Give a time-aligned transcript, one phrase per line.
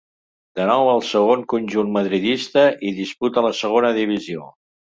[0.59, 4.53] De nou al segon conjunt madridista, hi disputa la Segona Divisió.